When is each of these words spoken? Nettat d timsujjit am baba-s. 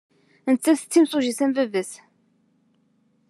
Nettat 0.51 0.81
d 0.85 0.89
timsujjit 0.91 1.39
am 1.45 1.51
baba-s. 1.55 1.91